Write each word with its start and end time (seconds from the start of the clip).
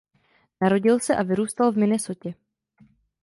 Narodil 0.61 0.99
se 1.01 1.13
a 1.15 1.23
vyrůstal 1.23 1.71
v 1.71 1.77
Minnesotě. 1.77 2.33